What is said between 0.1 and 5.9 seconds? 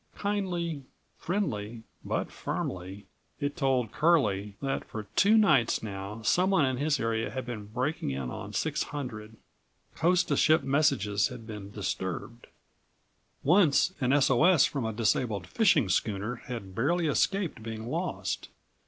Kindly, friendly but firmly, it told Curlie that for two nights